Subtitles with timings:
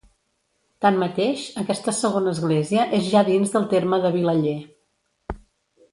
[0.85, 4.59] Tanmateix, aquesta segona església és ja dins del terme de Vilaller.